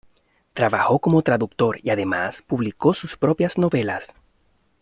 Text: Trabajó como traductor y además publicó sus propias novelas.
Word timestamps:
Trabajó 0.55 0.97
como 0.97 1.21
traductor 1.21 1.77
y 1.83 1.91
además 1.91 2.41
publicó 2.41 2.95
sus 2.95 3.15
propias 3.17 3.59
novelas. 3.59 4.15